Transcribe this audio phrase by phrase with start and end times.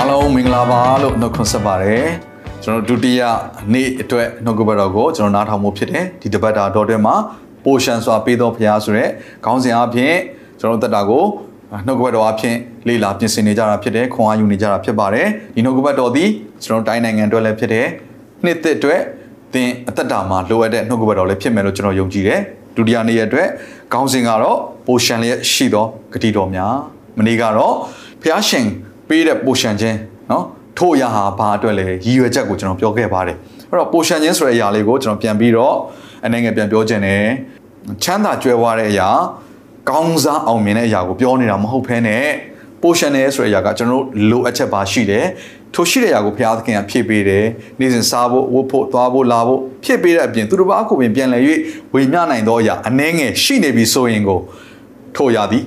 [0.00, 2.06] အားလုံးမင်္ဂလာပါလို့နှုတ်ခွန်းဆက်ပါတယ်
[2.64, 3.22] ကျွန်တော်ဒုတိယ
[3.72, 7.14] နေ့အတွက်နှုတ်ကပတ်တော်ကိုကျွန်တော်နားထောင်မှုဖြစ်တယ်ဒီတပတ်တာတော်တွင်မှာ
[7.64, 9.08] ပိုရှန်စွာပေးသောဖရားဆိုတဲ့
[9.44, 10.14] ခေါင်းစဉ်အဖြစ်
[10.60, 11.24] ကျွန်တော်တက်တာကို
[11.86, 12.56] နှုတ်ကပတ်တော်အဖြစ်
[12.88, 16.28] လေ့လာပြင်ဆင်နေကြတာဖြစ်တယ်ခွန်အားယူနေကြတာဖြစ်ပါတယ်ဒီနှုတ်ကပတ်တော်သည်
[16.64, 17.86] ကျွန်တော်တိုင်းနိုင်ငံအတွက်လည်းဖြစ်တယ်
[18.44, 19.00] နှစ်သက်အတွက်
[19.54, 22.40] သင်အသက်တာမှာလိုအပ်တဲ့နှုတ်ကပတ်တော်လည်းဖြစ်မယ်လို့ကျွန်တော်ယုံကြည်တယ်
[22.76, 23.48] ဒုတိယနေ့ရက်အတွက်
[23.92, 26.74] ခေါင်းစဉ်ကတော့ပိုရှန်လျက်ရှိသောဂတိတော်များ
[27.18, 27.74] မနေ့ကတော့
[28.22, 28.66] ဖျားရှင်
[29.07, 29.97] ပေးတဲ့ပိုရှန်ခြင်း
[30.29, 30.43] เนาะ
[30.77, 33.37] ထို့အရာဟာဘာအတွက်လဲရည်ရွယ်ချက်ကိုကျွန်တော်ပြောခဲ့ပါတယ်
[33.69, 35.75] အဲ့တော့ပိုရှန်ခြင်းဆိုတဲ့အရာလေးကိုကျွန်တော်ပြန်ပြီးတော့
[36.25, 37.23] အနေငယ်ပြန်ပြောခြင်းနဲ့
[38.03, 39.09] ချမ်းသာကြွယ်ဝတဲ့အရာ
[39.89, 42.25] ကောင်းစားအောင်မြင်တဲ့အရာကိုပြောနေတာမဟုတ်ဘဲနဲ့
[42.81, 45.25] ပိုရှန်နေဆိုတဲ့အရာကကျွန်တော်တို့လိုအပ်ချက်ပါရှိတယ်
[45.73, 47.45] ထိုရှိတဲ့အရာကိုဘုရားသခင်ကဖြည့်ပေးတယ်
[47.79, 51.41] နေ့စဉ်စားဖို့ဝတ်ဖို့သွားဖို့လာဖို့ဖြည့်ပေးတဲ့အပြင်သူတို့ဘာအခုပင်ပြန်လည်၍
[51.93, 54.39] ဝေမျှနိုင်သောအရာအနှဲငယ်ရှိနေပြီဆိုရင်ကို
[55.15, 55.63] ထို့အရာသည်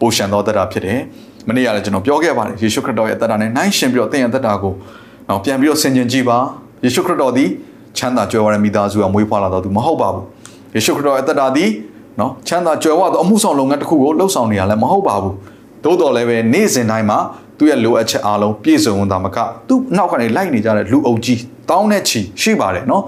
[0.00, 1.00] ပိုရှန်သောတတ်တာဖြစ်တယ်
[1.47, 4.73] မနေ့ကလည်းကျွန်တော်ပြောခဲ့ပါတယ်ယေရှုခရစ်တော်ရဲ့အသက်တာနဲ့နှိုင်းယှဉ်ပြီးတော့သင်ရဲ့အသက်တာကို
[5.29, 6.37] တော့ပြန်ပြီးတော့ဆင်ခြင်ကြည့်ပါ
[6.83, 7.49] ယေရှုခရစ်တော်သည်
[7.97, 10.25] ချမ်းသာကြွယ်ဝတဲ့မိသားစုကမွေးဖွားလာတော်သူမဟုတ်ပါဘူး
[10.75, 11.69] ယေရှုခရစ်တော်ရဲ့အသက်တာသည်
[12.19, 15.35] နော်ချမ်းသာကြွယ်ဝသောအမှုဆောင်လုပ်ငန်းတစ်ခုကိုလှုပ်ဆောင်နေရလဲမဟုတ်ပါဘူး
[15.83, 17.17] သို့တော်လည်းပဲနေ့စဉ်တိုင်းမှာ
[17.57, 23.03] သူ့ရဲ့လိုအပ်ချက်အားလုံးပြည့်စုံတာမကသူ့နောက်ကနေလိုက်နေကြတဲ့လူအုပ်ကြီးတောင်းတဲ့ချီရှိပါတယ်နော်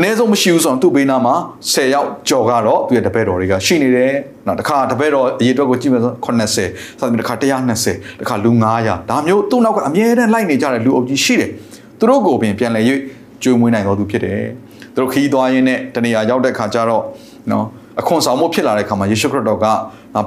[0.00, 1.34] အနည်းဆုံးမရှိဘူးဆိုတော့သူ့ဘေးနားမှာ
[1.72, 4.12] 10ယောက်ကြော်ကတော့သူ့ရဲ့တပည့်တော်တွေကရှိနေတယ်။
[4.46, 6.58] နော်တခါတပည့်တော်အရေးအတွက်ကိုကြည့်မယ်ဆို80စ
[6.98, 7.34] သဖြင့်တခါ
[7.78, 11.50] 120တခါလူ900ဒါမျိုးသူ့နောက်ကအမြဲတမ်းလိုက်နေကြတဲ့လူအုပ်ကြီးရှိတယ်။
[11.98, 12.80] သူတို့ကိုပင်ပြန်လဲ၍
[13.42, 14.42] ကျွေးမွေးနိုင်တော်သူဖြစ်တယ်။
[14.94, 17.04] သူတို့ခီးသွားရင်းနဲ့တနေရာရောက်တဲ့ခါကျတော့
[17.50, 17.64] နော်
[18.00, 19.66] အခွန်ဆောင်မှုဖြစ်လာတဲ့ခါမှာယေရှုခရစ်တော်က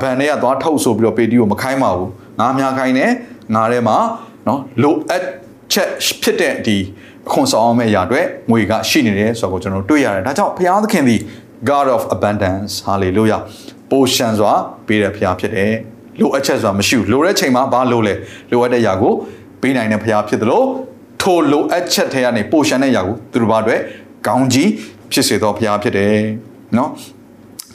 [0.01, 3.11] ဗန်ထဲကသွားထုတ်ဆိုပြီးတော့ပေတီကိုမခိုင်းပါဘူး။ငါများခိုင်းတယ်
[3.55, 3.97] ငါထဲမှာ
[4.47, 5.23] နော်လိုအပ်
[5.73, 5.87] ချက်
[6.21, 6.77] ဖြစ်တဲ့ဒီ
[7.27, 11.19] အခွန်ဆောင်အောင်မဲ့အရာတွေငွေကရှိနေတယ်ဆိုတော့ကျွန်တော်တွေ့ရတယ်ဒါကြောင့်ဘုရားသခင်သည်
[11.69, 13.41] God of abundance hallelujah
[13.91, 14.53] ပိုရှန်စွာ
[14.87, 15.73] ပေးတဲ့ဘုရားဖြစ်တယ်
[16.19, 18.13] လိုအပ်ချက်ဆိုတာမရှိဘူးလိုတဲ့ချိန်မှာဘာလိုလဲ
[18.51, 19.13] လိုအပ်တဲ့အရာကို
[19.61, 20.65] ပေးနိုင်တဲ့ဘုရားဖြစ်တယ်လို့
[21.21, 23.81] ထိုလိုအပ်ချက်ထဲကနေပိုရှန်တဲ့အရာကိုသူတို့ဘာအတွက်
[24.27, 24.69] ကောင်းကြီး
[25.11, 26.15] ဖြစ်စေသောဘုရားဖြစ်တယ်
[26.77, 26.91] နော်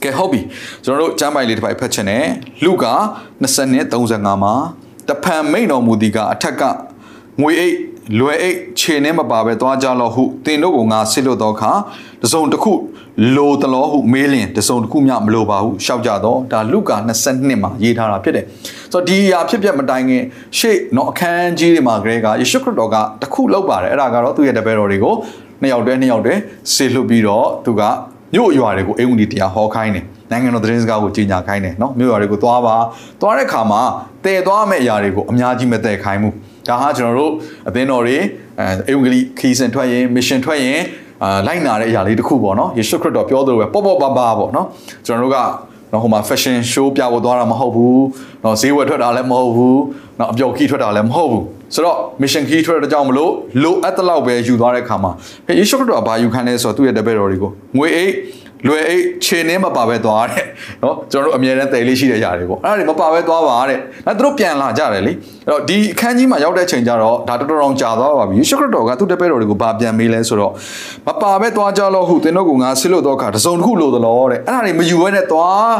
[0.03, 0.41] ကဲဟုတ်ပြီ
[0.85, 2.27] ကျွန်တော်တို့ကျမ်းပိုင်လေးတစ်ပိုက်ဖတ်ချင်တယ်
[2.65, 2.87] လူက
[3.43, 4.55] 20နဲ့35မှာ
[5.09, 6.63] တဖန်မိန်တော်မူသည်ကအထက်က
[7.43, 7.75] ငွေအိတ်
[8.19, 11.71] လွယ်အိတ်ခြေနှင်းမပါပဲသွားကြလော့ဟုတင်တို့ကငါဆစ်လို့တော့ခါ
[12.23, 12.73] တစုံတစ်ခု
[13.37, 18.45] လိုတလောဟုမေးလင်တစုံတစ်ခုမျှမလိုပါဟုရှောက်ကြတော့ဒါလုကာ22မှာရေးထားတာဖြစ်တယ်
[18.93, 20.23] ဆိုတော့ဒီအရာဖြစ်ပြမတိုင်ခင်
[20.59, 25.15] ရှေ့နော်အခန်းကြီးတွေမှာကလေးကယေရှုခရစ်တော်ကတစ်ခုလောက်ပါတယ်အဲ့ဒါကတော့သူ့ရဲ့တပည့်တော်တွေကို
[25.63, 26.41] နှစ်ယောက်တည်းနှစ်ယောက်တည်း
[26.75, 27.83] ဆေလွတ်ပြီးတော့သူက
[28.35, 32.77] မြို့ရွာတွေကိုအင်္ဂုဒီတရားဟောခိုင်းတယ်နိုင်ငံတော်သတင်းစကားကိုကြီးညာခိုင်းတယ်နော်မြို့ရွာတွေကိုသွားပါ
[33.21, 33.83] သွားတဲ့ခါမှာ
[34.25, 36.35] တည်သွားမယ့်အရာတွေကိုအများကြီးမတည်ခိုင်းဘူး
[36.67, 37.33] ဒါဟာကျွန်တော်တို့
[37.69, 38.17] အသင်းတော်တွေ
[38.61, 40.81] အဲအင်္ဂလိပ်ခီးစင်ထွက်ရင်မစ်ရှင်ထွက်ရင်
[41.23, 44.67] အာလိုက်နာတဲ့အရာလေးတစ်ခုပေါ့နော်ယေရှုခရစ်တော်ပြောသလိုပဲပေါ့ပေါ့ပါပါပေါ့နော်
[45.07, 45.39] ကျွန်တော်တို့က
[45.93, 48.03] နော်ဟိုမှာ fashion show ပြဖို့သွားတာမဟုတ်ဘူး
[48.45, 49.81] နော်ဈေးဝယ်ထွက်တာလည်းမဟုတ်ဘူး
[50.19, 51.45] နော်အပျော်ခီးထွက်တာလည်းမဟုတ်ဘူး
[51.75, 53.33] ဆိုတော့ mission key ထွက်တဲ့ကြောင့်မလို့
[53.63, 55.13] လိုအပ်တဲ့လောက်ပဲယူသွားတဲ့ခါမှာ
[55.59, 58.13] ယေရှုခရစ်တော်ကဘာယူခံလဲဆိုတော့သူ့ရဲ့တပည့်တော်တွေကိုငွေအိတ်
[58.67, 60.45] လွယ်အိတ်ခြေနှင်းမပါပဲသွားတဲ့
[60.83, 65.13] နော်ကျွန်တော်တို့အမြဲတမ်းတည်လေးရှိတဲ့ຢာတွေပေါ့အဲ့ဒါတွေမပါပဲသွားပါတဲ့ဒါသူတို့ပြန်လာကြတယ်လေ
[65.47, 70.53] အဲ့တော့ဒီအခန်းကြီးမှာရောက်တဲ့ချိန်ကျတော့ဒါတော်တော်အောင်ကြာသွားပါပြီယေရှုခရစ်တော်ကသူ့တပည့်တော်တွေကိုဗာပြန်မေးလဲဆိုတော့
[71.07, 75.75] မပါပဲသွားကြလို့ဟုသင်တို့ကငါဆစ်လို့တော့ခါတစုံတစ်ခုလို့သလောတဲ့အဲ့ဒါတွေမယူဘဲနဲ့သွား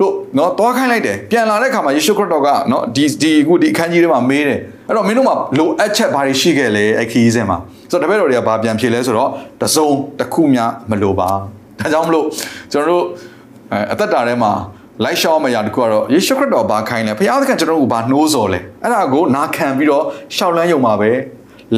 [0.00, 7.58] တို့နော်သွားခိုင်းလိုက်တယ်ပြန်လာတဲ့ခါမှာယေရှုခရစ်တော်ကနော်ဒီဒီအခုဒီအခန်းကြီးထဲမှာမေးတယ်အဲ့တော့မင်းတို့မှာလိုအပ်ချက်ဘာတွေရှိခဲ့လဲအခီးစင်မှာ
[7.90, 9.30] ဆိုတော့တပည့်တော်တွေကဗာပြန်ဖြေလဲဆိုတော့
[9.62, 9.88] တစုံ
[10.18, 11.30] တစ်ခုများမလိုပါ
[11.80, 12.26] ဒါကြောင့်မလို့
[12.72, 13.04] ကျွန်တော်တို့
[13.92, 14.52] အသက်တာထဲမှာ
[15.04, 20.04] လိုက်ရှောင်းမရတခုကတော့ယေရှုခရစ်တော်ဘာခိုင်းလဲဘုရားသခင်ကျွန်တော်တို့ကဘာနှိုးစော်လဲအဲ့ဒါကိုနာခံပြီးတော့
[20.36, 21.10] ရှောက်လန်းယုံမှာပဲ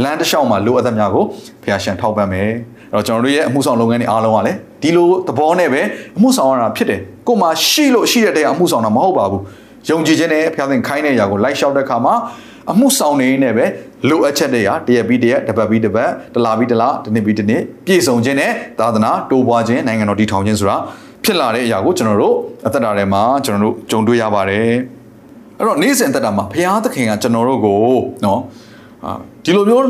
[0.02, 1.24] လမ်းတစ်လျှောက်မှာလိုအပ်သမျှကို
[1.62, 2.48] ဘုရားရှင်ထောက်ပံ့မယ်
[2.92, 5.80] အဲ့တော့ကျွန်တော်တို့ရဲ့အမှုဆောင်လုပ်ငန်းတွေအားလုံးကလည်းဒီလိုသဘောနဲ့ပဲ
[6.16, 9.42] အမှုဆောင်ရတာဖြစ်တယ်ကို့မှာရှိလို့ရှိတဲ့တဲ့အမှုဆောင်တာမဟုတ်ပါဘူး
[9.88, 12.14] ယုံကြည်ခြင်းနဲ့ဘုရားသခင်ခိုင်းတဲ့အရာကိုလိုက်လျှောက်တဲ့အခါမှာ
[12.70, 13.66] အမှုဆောင်နေနေပဲ
[14.08, 20.76] လိုအပ်ချက်တွေကတရက်ပြီးတရက်တစ်ပတ်ပြီးတစ်ပတ်တစ်လပြီးတစ်လတစ်နှစ်ပြီးတစ်နှစ်ပြည့်စုံခြင်းနဲ့သာသနာတိုးပွားခြင်းနိုင်ငံတော်တည်ထောင်ခြင်းဆိုတာ
[21.24, 22.34] ဖြစ်လာတဲ့အရာကိုကျွန်တော်တို့
[22.66, 24.70] အသက်တာထဲမှာကျွန်တော်တို့ကြုံတွေ့ရပါတယ်
[25.58, 27.80] အဲ့တော့နေ့စဉ်အသက်တာမှာဘုရားသခင်ကကျွန်တော်တို့ကို
[28.24, 28.40] နော်
[29.04, 29.12] အာ
[29.44, 29.84] ဒီလိုမျိုး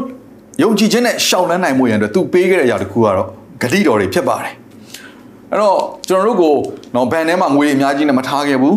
[0.62, 3.28] ယုံကြည်ခြင်းနဲ့ရှောင်လန်းနိုင်မှုရန်အတွက်သူပေးခဲ့တဲ့အရာတစ်ခုကတော့
[3.62, 4.52] ဂတိတော်တွေဖြစ်ပါတယ်
[5.50, 5.78] အဲ့တော့
[6.08, 6.54] ကျွန်တော်တို့ကို
[6.94, 8.76] နော်ဘန်ထဲမှာငွေအများကြီးနဲ့မထားခဲ့ဘူး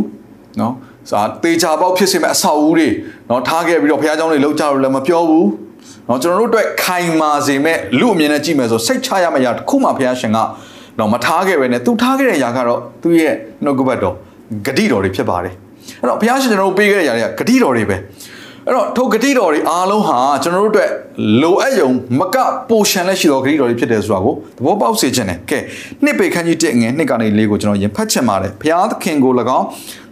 [0.59, 0.73] နော်
[1.10, 2.88] စာတေချာပေါက်ဖြစ်စေမဲ့အဆောက်အဦတွေ
[3.28, 5.46] เนาะထားခဲ့ပြီးတော့ဘုရားကျောင်းတွေလောက်ကြလို့လည်းမပြောဘူး
[6.06, 10.38] เนาะကျွန်တော်တို့အတွက်ခိုင်မာစေမဲ့လူအမြင်နဲ့ကြည့်မယ်ဆိုစိတ်ချရမယ့်အရာတစ်ခုမှဘုရားရှင်က
[10.98, 13.34] တော့မထားခဲ့ပဲနဲ့သူထားခဲ့တဲ့အရာကတော့သူ့ရဲ့
[13.64, 14.14] နှုတ်ကပတ်တော်
[14.66, 15.54] ဂတိတော်တွေဖြစ်ပါတယ်
[16.00, 17.96] အဲ့တော့ဘုရားရှင်ကျွန်တော်တို့ပေးခဲ့တဲ့အရာတွေကဂတိတော်တွေပဲ
[18.66, 20.90] အဲ့တော့ထိုဂတိတော်တွေအားလုံးဟာကျွန်တော်တို့အတွက်
[21.42, 21.88] လိုအပ်ယုံ
[22.18, 22.36] မက
[22.68, 25.58] ပိုရှန်လက်ရှိသောဂတိတော်တွေဖြစ်တယ်ဆိုတာကိုသဘောပေါက်စေခြင်းနဲ့ကဲ
[26.04, 29.66] နှစ်ပေခန်းကြီး1ငယ်နှစ်ကနေလေးကိုကျွန်တော်ရင်ဖတ်ချင်ပါတယ်ဘုရားသခင်ကို၎င်း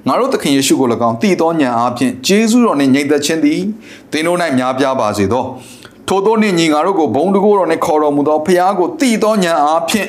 [0.10, 3.60] ငါတို့သခင်ယေရှုကို၎င်းတည်သောဉာဏ်အားဖြင့်ဂျေဇုတော်နှင့်ညီသက်ခြင်းသည်
[4.12, 5.44] သင်တို့၌များပြားပါစေသော
[6.08, 10.08] ထိုသောနှင့်ညီငါတို့ကိုဘုံတကိုးတော်နှင့်ခေါ်တော်မူသောဘုရားကိုတည်သောဉာဏ်အားဖြင့်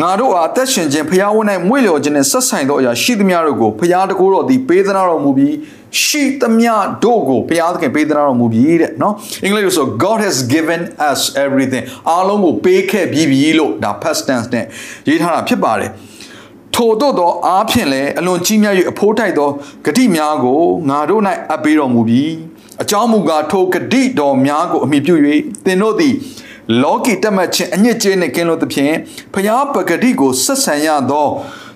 [0.00, 5.54] ငါတို့အားအသက်ရှင်ခြင်းဖျားဝန်း၌မွေ့လျော်ခြင်းနဲ့ဆက်ဆိုင်သောအရာရှိသမျှတို့ကိုဖျားတကိုးတော်သည်ပေးသနာတော်မူပြီး
[6.02, 9.14] ရှိသမျှတို့ကိုဖျားသခင်ပေးသနာတော်မူပြီးတဲ့နော်
[9.44, 14.64] အင်္ဂလိပ်လိုဆို God has given us everything အားလုံးကိုပေးခဲ့ပြီးပြီလို့ဒါ past tense နဲ့
[15.08, 15.90] ရေးထားတာဖြစ်ပါတယ်
[16.74, 19.48] ထို့သောအားဖြင့်လည်းအလွန်ကြီးမြတ်၍အဖိုးထိုက်သော
[19.84, 22.32] ဂတိများကိုငါတို့၌အပ်ပေးတော်မူပြီး
[22.82, 25.14] အကြောင်းမူကားထိုဂတိတော်များကိုအမိပြု၍
[25.64, 26.14] သင်တို့သည်
[26.82, 28.94] လောကီတက်မှတ်ခြင်းအညစ်အကြေးနှင့်ကင်းလို့သဖြင့်
[29.34, 31.26] ဖျားပဂတိကိုဆက်ဆံရသော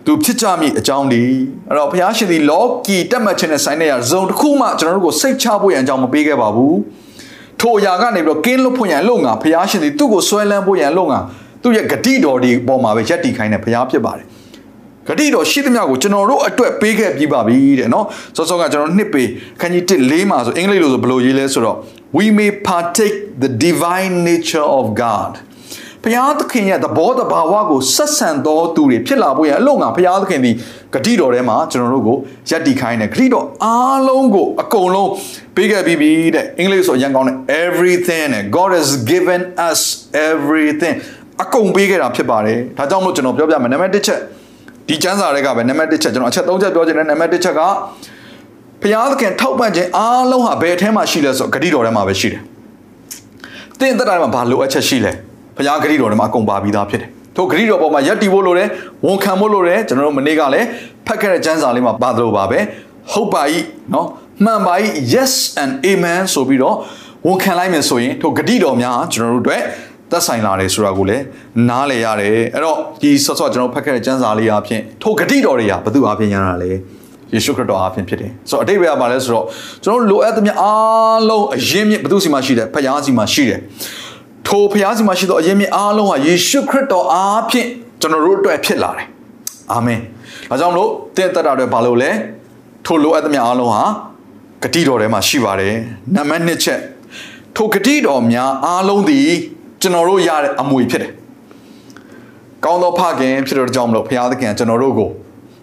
[0.06, 1.22] သူဖြစ်ကြမည်အကြောင်းဒီ
[1.68, 6.78] အဲ့တော့ဘုရားရှင်ဒီလောကီတက်မှတ်ခြင်းနဲ့ဆိုင်တဲ့ရာဇုံတစ်ခုမှကျွန်တော်တို့ကိုစိတ်ချဖို့ရန်အကြောင်းမပေးခဲ့ပါဘူး
[7.60, 11.20] ထိုအရာကနေပြီးတော့ကင်းလွတ်ဖို့ရန်လုံငါဘုရားရှင်ဒီသူ့ကိုဆွဲလန်းဖို့ရန်လုံငါ
[11.62, 14.26] သူ့ရဲ့ဂတိတော်ဒီပေါ်မှာပဲယက်တီခိုင်းတဲ့ဘုရားဖြစ်ပါတယ်
[15.08, 18.06] ဂတိတော်ရှိသမျှကိုကျွန်တော်တို့အတွက်ပေးခဲ့ပြီးပါပြီတဲ့နော်
[18.36, 19.22] စောစောကကျွန်တော်နှစ်ပေ
[19.60, 21.76] ခန်းကြီး1 4မှာဆိုအင်္ဂလိပ်လိုဆိုဘယ်လိုရေးလဲဆိုတော့
[22.18, 25.32] we may partake the divine nature of God
[26.02, 30.52] ဘုရားသခင်ရဲ့သဘောတဘာဝကိုဆက်ဆံတော်သူတွေဖြစ်လာဖို့ရအလို့ငါဘုရားသခင်ဒီ
[30.94, 32.16] ဂတိတော်ထဲမှာကျွန်တော်တို့ကို
[32.50, 35.10] ယက်တီခိုင်းတယ်ဂတိတော်အားလုံးကိုအကုန်လုံး
[35.56, 39.80] ပေးခဲ့ပြီးပြီတဲ့အင်္ဂလိပ်ဆိုအရင်ကောင်းတယ် everything နဲ့ God has given us
[40.30, 40.94] everything
[41.42, 44.20] အကုန်ပေးခဲ့တာဖြစ်ပါတယ်ဒါကြောင့်မို့ကျွန်တော်ပြောပြမယ်နံပါတ်1ချက်
[44.88, 47.60] ဒီကျမ်းစာတွေကပဲနံပါတ်1ချက်ကျွန်တော်အချက်3ချက်ပြောချင်တယ်နံပါတ်1ချက်က
[48.82, 52.42] ဘုရားသခင်ထောက်ပံ့ခြင်းအားလုံးဟာဘယ်အထဲမှာရှိလဲဆိုတော့ဂတိတော်ထဲမှာပဲရှိတယ်။
[53.80, 55.12] တင်းသက်တာမှာဘာလိုအပ်ချက်ရှိလဲ။
[55.56, 58.68] ဘုရားဂတိတော်ထဲမှာအကုန်ပါပြီးသားဖြစ်တယ်။ထိုဂတိတော်ပေါ်မှာယက်တီဖို့လိုတယ်
[59.06, 60.66] ဝန်ခံဖို့လိုတယ်ကျွန်တော်တို့မနေ့ကလည်း
[61.06, 62.58] ဖတ်ခဲ့တဲ့ကျမ်းစာလေးမှာပါသလိုပါပဲ။
[63.12, 63.42] ဟုတ်ပါ၏
[63.94, 64.06] နော်
[64.44, 64.74] မှန်ပါ၏
[65.12, 65.32] yes
[65.62, 66.76] and amen ဆိုပြီးတော့
[67.26, 69.62] ဝန်ခံလိုက်မယ်ဆိုရင်ထိုဂတိတော်များကျွန်တော်တို့အတွက်
[70.10, 71.24] သက်ဆိုင်လာတယ်ဆိုတာကိုလည်း
[71.68, 76.70] နားလည်ရတယ်အဲ့တော့ဒီဆော့ဆော့ကျွန်တော်ဖတ်ခဲ့တဲ့ကျမ်းစာလေးအပြင်ထိုဂတိတော်တွေကဘသူအပြင်ရတာလဲ
[77.32, 79.44] ယေရှုခရစ်တော်အပြင်ဖြစ်တယ်ဆိုတော့အတိတ်ဘယ်ကပါလဲဆိုတော့
[79.84, 83.60] ကျွန်တော်လိုအပ်သမျှအားလုံးအရင်မြစ်ဘသူစီမှာရှိတယ်ဖခင်စီမှာရှိတယ်
[84.46, 87.68] ထိုဖခင်စီမှာရှိသောအရင်မြစ်အားလုံးဟာယေရှုခရစ်တော်အားဖြင့်
[88.00, 89.06] ကျွန်တော်တို့အတွက်ဖြစ်လာတယ်
[89.72, 90.00] အာမင်
[90.50, 92.10] ဒါကြောင့်မလို့တင့်တက်တာတွေဘာလို့လဲ
[92.86, 93.84] ထိုလိုအပ်သမျှအားလုံးဟာ
[94.62, 95.74] ဂတိတော်ထဲမှာရှိပါတယ်
[96.14, 96.80] နံပါတ်1ချက်
[97.56, 99.30] ထိုဂတိတော်များအားလုံးသည်
[99.80, 101.12] ကျွန်တော်တို့ရတဲ့အမွေဖြစ်တယ်။
[102.64, 105.10] ကောင်းသောဖခင်ဖြစ်တဲ့ကြောင့်မလို့ဘုရားသခင်ကျွန်တော်တို့ကို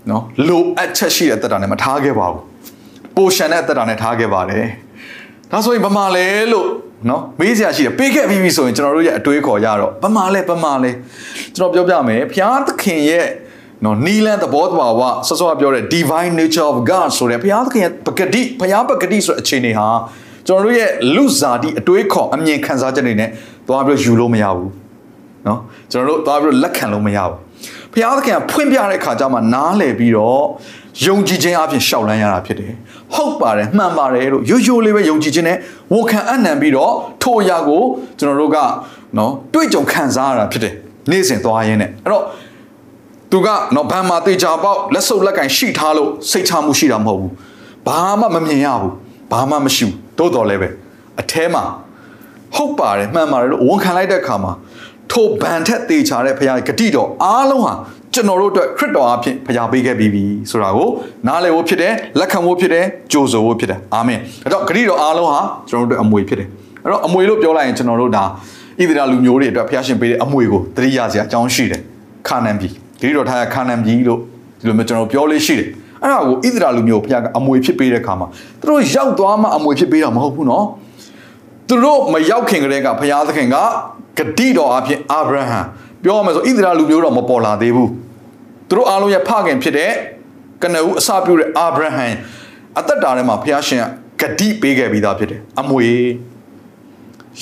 [0.09, 2.41] နော်လိုအပ်ချက်ရှိတဲ့တက်တာနဲ့မထားခဲ့ပါဘူး။
[3.15, 4.65] ပိုရှန်တဲ့တက်တာနဲ့ထားခဲ့ပါတယ်။
[5.51, 6.67] ဒါဆိုရင်ဗမာလဲလို့
[7.09, 10.91] နော်မေးစရာရှိတယ်ပေးခဲ့ပြီးပြီဆိုရင်ကျွန်တော်တို့ရဲ့အတွေးခေါ်ရတော့ဗမာလဲဗမာလဲ
[11.55, 13.27] ကျွန်တော်ပြောပြမယ်ဘုရားသခင်ရဲ့
[13.83, 19.87] နော်နီလန်သဘောတဘာဝဆောစောပြောတဲ့ divine nature of God ဆိုတဲ့ဘုရားသခင်ရဲ့ပဂတိဘုရားပဂတိဆိုတဲ့အခြေအနေဟာ
[20.46, 23.30] ကျွန်တော်တို့ရဲ့လူစားတိအတွေးခေါ်အမြင်ခံစားချက်တွေနဲ့
[23.68, 24.70] သွားပြီးယူလို့မရဘူး
[25.44, 25.58] เนาะ
[25.92, 27.36] ကျွန်တော်တို့သွားပြီးလက်ခံလို့မရဘူး
[27.92, 30.44] ဘုရားသခင်ကဖွင့်ပြတဲ့ခါကျမှနားလည်ပြီးတော့
[31.04, 32.72] ယုံကြည်ခြင်းအပြင်ရှောက်လန်းရတာဖြစ်တယ်
[33.14, 35.56] ဟုတ်ပါတယ်မှန်ပါတယ်လို့ရိုးရိုးလေးပဲယုံကြည်ခြင်းနဲ့
[35.94, 37.82] ဝန်ခံအံ့နံပြီးတော့ထိုအရာကို
[38.18, 38.58] ကျွန်တော်တို့က
[39.16, 40.74] เนาะတွေ့ကြုံခံစားရတာဖြစ်တယ်
[41.10, 42.24] နေ့စဉ်သွားရင်းနဲ့အဲ့တော့
[43.30, 47.32] သူကနော်ဘာမှတေချာပေါက်လက်စုပ်လက်ကင်ရှိထားလို့စိတ်ချမှုရှိတာမဟုတ်ဘူး
[47.86, 48.92] ဘာမှမမြင်ရဘူး
[49.31, 50.69] ဘာမှမရှိဘူးတိုးတော်လည်းပဲ
[51.21, 51.63] အแทမှာ
[52.55, 54.51] ဟုတ်ပါတယ်မှန်ပါတယ်လို့ဝန်ခံလိုက်တဲ့အခါမှာ
[55.11, 57.73] ထိုဗန်ထက်သေးချာတဲ့ဘုရားဂတိတော်အားလုံးဟာ
[58.13, 60.89] ကျွန်တော်တို့အတွက်ခရစ်တော်အဖြစ်ဘုရားပေးခဲ့ပြီးပြီဆိုတာကို
[61.27, 65.39] နားလည်ဖို့ဖြစ်တယ်လက်ခံဖို့ဖြစ်တယ်ကြိုးဆိုဖို့ဖြစ်တယ်အာမင်အဲ့တော့ဂတိတော်အားလုံးဟာ
[65.69, 66.47] ကျွန်တော်တို့အတွက်အမွေဖြစ်တယ်
[66.83, 68.27] အဲ့တော့အမွေလို့ပြောလိုက်ရင်ကျွန်တော်တို့ဒါဣ
[68.79, 71.81] သရေလလူမျိုးတွေအတွက်ဘုရားရှင်ပေးတဲ့အမွေကိုသတိရစရာအကြောင်းရှိတယ်
[72.27, 74.19] ခါနန်ပြည်ဂတိတော်ထားရခါနန်ပြည်လို့
[74.59, 75.69] ဒီလိုမျိုးကျွန်တော်ပြောလေးရှိတယ်
[76.05, 78.27] အဲ့ဒါကိုဣသရေလလူမျိုးဘုရားကအမွေဖြစ်ပေးတဲ့အခါမှာ
[78.61, 80.65] သူတို့ရောက်သွားမှအမွေဖြစ်ပေးတာမဟုတ်ဘူးနော်
[81.67, 83.57] သူတို့မရောက်ခင်ကတည်းကဘုရားသခင်က
[84.17, 85.59] ဂတိတော်အဖြစ်အာဗြဟံ
[86.03, 87.89] ပြောရမယ်ဆိုဣသရေလလူမျိုးတော်မပေါ်လာသေးဘူး
[88.69, 89.91] သူတို့အားလုံးရဲ့ဖခင်ဖြစ်တဲ့
[90.63, 92.07] ကနဦးအစပြုတဲ့အာဗြဟံ
[92.79, 93.81] အသက်တာထဲမှာဘုရားရှင်
[94.21, 95.85] ကဂတိပေးခဲ့ပြီးသားဖြစ်တယ်အမွေ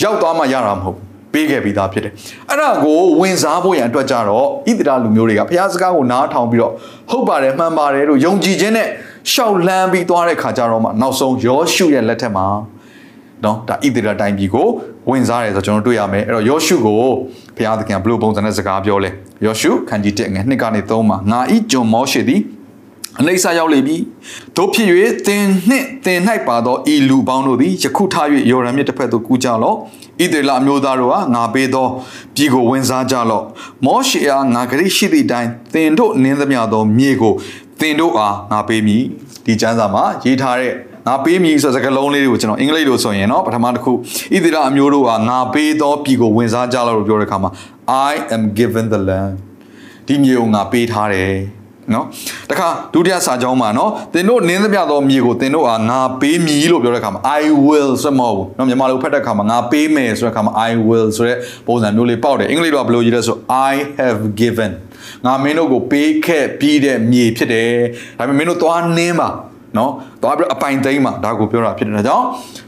[0.01, 2.13] ရောက်သွားမှရတာမဟုတ်ဘူး ပေးခဲ့ပြီးသားဖြစ်တယ်
[2.49, 6.73] အဲ့ဒါကိုဝင်စားဖို့ရန်အတွက်ကြတော့ဣသရေလလူမျိုးတွေကဘုရားစကားကိုနားထောင်ပြီးတော့
[7.11, 8.87] ဟုတ်ပါတယ်မှန်ပါတယ်လို့ယုံကြည်ခြင်းနဲ့
[9.31, 12.45] ရှောက်လန်းပြီးသွားတဲ့ခါကြတော့မှနောက်ဆုံးယောရှုရဲ့လက်ထက်မှာ
[13.43, 14.67] နော်ဒါဣသရေလတိုင်းပြည်ကို
[15.09, 16.95] ဝင်စားတယ်ဆိုတော့ကျွန်တော်တွေ့ရမယ်အဲ့တော့ယောရှုကို
[17.57, 19.09] ဘုရားသခင်ဘလို့ပုံစံနဲ့စကားပြောလဲ
[19.45, 22.41] ယောရှုခန်းကြီး1ငယ်2ကနေ3မှာငါဤကျွန်မောရှေသည်
[23.19, 23.97] အနှိမ့်ဆရောက်လေပြီ
[24.57, 24.87] တို့ဖြစ်၍
[25.27, 31.87] သင်နှင့်သင်၌ပါသောဤလူပေါင်းတို့သည်ယခုထား၍ယော်ဒန်မြစ်တစ်ဖက်သို့ကူးကြလော့ဣသရေလအမျိုးသားတို့ကငါပေးသော
[32.35, 33.43] ပြည်ကိုဝင်စားကြလော့
[33.85, 37.33] မောရှေအားငါဂရိရှိသည့်အတိုင်းသင်တို့နင်းသမျှသောမြေကို
[37.79, 39.03] သင်တို့အားငါပေးမည်
[39.45, 40.73] ဒီကျမ်းစာမှာရေးထားတဲ့
[41.07, 43.95] ငါပေးမည်ဆိုတဲ့စကားလုံးလေးတွေကိုကျွန်တော်အင်္ဂလိပ်လိုဆိုရင်တော့ပထမတစ်ခုဣ
[44.43, 47.51] သရေလအမျိုးတို့ကငါပေးသောပြည်ကိုဝင်စားကြလော့လို့ပြောတဲ့အခါမှာ
[48.11, 49.33] I am given the land
[50.07, 51.33] ဒီမြေကိုငါပေးထားတယ်
[51.93, 52.05] နော်
[52.49, 61.37] တခါဒုတိယစာကြောင်းမှာနော်သင်တို့နင်းသမျှသောမြေကိုသင်တို့ဟာငါပေးမည်လို့ပြောတဲ့အခါမှာ I will ဆိုမဟုတ်ဘူးနော်မြန်မာလိုဖတ်တဲ့အခါမှာငါပေးမယ်ဆိုတဲ့အခါမှာ I will ဆိုတဲ့
[61.67, 63.37] ပုံစံမျိုးလေးပေါက်တယ်အင်္ဂလိပ်လိုကဘယ်လိုရေးလဲဆို
[63.71, 64.71] I have given
[65.25, 67.71] ငါမင်းတို့ကိုပေးခဲ့ပြီးတဲ့မြေဖြစ်တယ်
[68.17, 69.29] ဒါပေမဲ့မင်းတို့သွားနင်းပါ
[69.77, 72.25] နော်သွားပြီးအပိုင်သိမ်းမှာဒါကိုပြောတာဖြစ်တဲ့ကြောင့်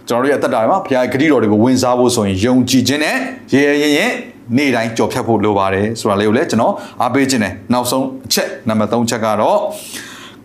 [0.08, 3.18] ကျွန်တော်တို့ရဲ့အသက်တာတွေမှာဘုရားရဲ့ဂရုတော်တွေကိုဝင်စားဖို့ဆိုရင်ယုံကြည်ခြင်းနဲ့
[3.54, 4.08] ရဲရဲရဲ
[4.57, 9.59] နေ့တိုင်းကြော်ဖြတ်ဖို့လိုပါတယ်ဆိုတာလေးကိုလည်းကျွန်တော်အားပေးခြင်းတယ်နောက်ဆုံးအချက်နံပါတ်3ချက်ကတော့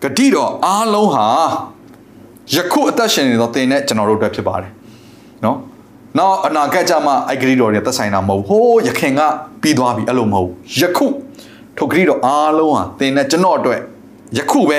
[0.02, 1.26] ဂတိတော်အားလုံးဟာ
[2.54, 4.70] ယခုအသက်ရှင်နေသောသင်နဲ့ကျွန်တော်တို့အတွက်ဖြစ်ပါတယ်
[5.44, 5.56] နော်
[6.18, 9.20] နောက်အနာဂတ်ကြမှာအဲ့ဂတိတော်တွေသက်ဆိုင်တာမဟုတ်ဟိုးယခင်က
[9.62, 11.06] ပြီးသွားပြီအဲ့လိုမဟုတ်ယခု
[11.76, 13.80] ထိုဂတိတော်အားလုံးဟာသင်နဲ့ကျွန်တော်အတွက်
[14.38, 14.78] ယခုပဲ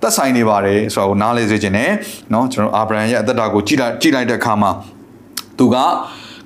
[0.00, 1.90] သက်ဆိုင်နေပါတယ်ဆိုတာကိုနားလည်စေခြင်းနဲ့
[2.30, 4.70] เนาะကျွန်တော်အာဗြဟံရဲ့အသက်တာကိုကြည့်လိုက်ကြည့်လိုက်တဲ့အခါမှာ
[5.58, 5.76] သူက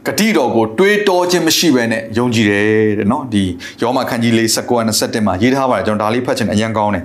[0.07, 3.43] ဂတိတော်ကိုတွေးတောခြင်းမရှိဘဲနဲ့ယုံကြည်တယ်တဲ့နော်ဒီ
[3.81, 7.03] ယောမခန်းကြီးလေး19 21မှာရေးထားပါတယ်ကျွန်တော်ဒါလေးဖတ်ချင်အရင်ကောင်းတယ်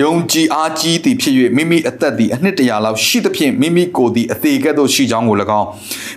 [0.00, 5.68] ယုံကြည်အားကြီးသည်ဖြစ်၍မိမိအသက်သည်အနှစ်တရာလောက်ရှိသဖြင့်မိမိကိုယ်သည်အသေးကဲ့သို့ရှိကြောင်းကို၎င်း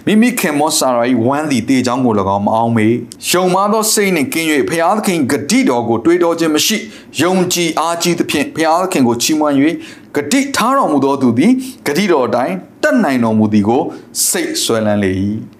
[0.05, 2.87] မိမိခင်မောဆာရာ၏ဝမ်းသည်တေကြောင်းကို၎င်းမအောင်မေ
[3.29, 6.77] ယုံမသောစိတ်နှင့်ကင်း၍ဖျားသခင်ဂတိတော်ကိုတွေးတောခြင်းမရှိ
[7.21, 9.55] ယုံကြည်အားကြီးသဖြင့်ဖျားသခင်ကိုချီးမွမ်း၍
[10.15, 11.51] ဂတိထားတော်မူသောသူသည်
[11.87, 13.81] ဂတိတော်အတိုင်းတတ်နိုင်တော်မူသည်ကို
[14.27, 15.11] စိတ်ဆွဲလန်းလေ၏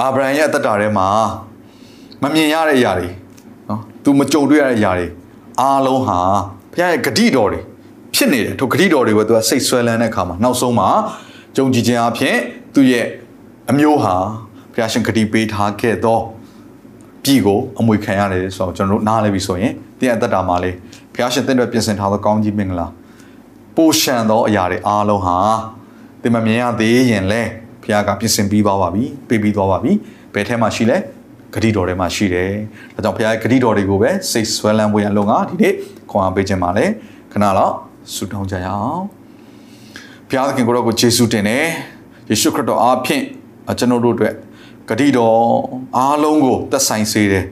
[0.00, 1.08] အာဗြဟံရဲ့အသက်တာထဲမှာ
[2.22, 3.08] မမြင်ရတဲ့အရာတွေ
[3.68, 5.06] နော်သူမကြုံတွေ့ရတဲ့အရာတွေ
[5.60, 6.18] အားလုံးဟာ
[6.72, 7.60] ဘုရားရဲ့ဂတိတော်တွေ
[8.14, 10.88] ဖြစ်နေတယ်ထိုဂတိတော်တွေကိုသူကစိတ်ဆွဲလန်းတဲ့အခါမှာနောက်ဆုံးမှာ
[11.56, 12.36] ကြုံကြည်ခြင်းအဖြစ်
[12.74, 13.06] သူ့ရဲ့
[13.70, 14.14] အမျိုးဟာ
[14.72, 16.18] ဘုရားရှင်ဂတိပေးထားခဲ့သော
[17.24, 20.70] ပြည်ကိုအမွေခံရတယ်ဆိုတော့ကျွန်တော်တို့နားလည်ပြီဆိုရင်တင်းအသက်တာမှာလေ
[21.14, 22.86] ဘုရားရှင်တင့်အတွက်ပြင်ဆင်ထားသောကောင်းကြီးမင်္ဂလာ
[23.76, 25.36] ပိုရှံသောအရာတွေအားလုံးဟာ
[26.22, 27.42] တင်မမြင်ရသေးရင်လဲ
[27.86, 29.92] ဘုရားကပြင်ဆင်ပြီးသွားပါပြီပေးပြီးသွားပါပြီ
[30.34, 30.98] ဘယ်ထဲမှာရှိလဲ
[31.54, 32.50] ဂတိတော်ထဲမှာရှိတယ်
[32.94, 35.74] ဒါကြောင့်ဘုရားရဲ့ဂတိတော်တွေကိုပဲစိတ်ဆွဲလန်းဖို့ရလုံကဒီနေ့
[36.10, 36.84] ခွန်အားပေးခြင်းပါလေ
[37.32, 37.72] ခဏတော့
[38.14, 39.02] ဆုတောင်းကြရအောင်
[40.28, 41.66] ဘုရားသခင်ကိုရောကိုယေရှုတင်တယ်
[42.30, 43.22] ယေရှုခရစ်တော်အားဖြင့်
[43.78, 44.34] ကျွန်တော်တို့အတွက်
[44.88, 45.38] ဂတိတော်
[45.96, 47.44] အားလုံးကိုသက်ဆိုင်စေတယ်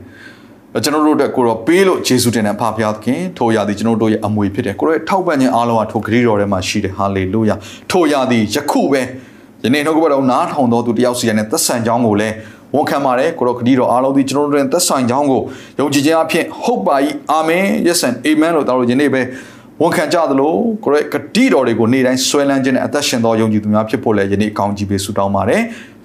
[0.84, 7.54] ကျွန်တော်တို့အတွက်ကိုရောပေးလို့ယေရှုတင်တဲ့ဖဖျားသခင်ထိုရာသည်ကျွန်တော်တို့ရဲ့အမွေဖြစ်တယ်ကိုရောထောက်ပံ့ခြင်းအားလုံးကထိုဂတိတော်ထဲမှာရှိတယ်ဟာလေလုယာ
[7.90, 9.02] ထိုရာသည်ယခုပဲ
[9.64, 12.34] ယနေ့နှုတ်ကပတ်တော်နားထောင်တော်သူတယောက်စီရတဲ့သက်ဆိုင်ကြောင်းကိုလည်း
[12.74, 15.42] ဝန်ခံပါတယ်ကိုရောဂတိတော်အားလုံးဒီကျွန်တော်တို့သက်ဆိုင်ကြောင်းကို
[15.80, 16.96] ယုံကြည်ခြင်းအဖြစ်ဟုတ်ပါ၏
[17.32, 19.22] အာမင် yes and amen လို့တော်တို့ယနေ့ပဲ
[19.82, 20.54] ဝန်ခံကြသလို
[20.84, 25.62] ကိုရောဂတိတော်တွေကိုနေ့တိုင်းဆွဲလန်းခြင်းနဲ့အသက်ရှင်သောယုံကြည်သူများဖြစ်ဖို့လည်းယနေ့အကောင်းကြီးပေးဆုတောင်းပါတယ်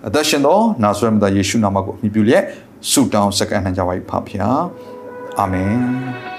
[0.08, 2.44] အသက်ရှင်သောနာဇရက်မြတ်ယေရှုနာမကိုမြှုပ်ပြလျက်
[2.92, 4.62] ဆုတောင်းစက္ကန့်နှံကြပါ၏ဖဖျား
[5.40, 6.39] အာမင်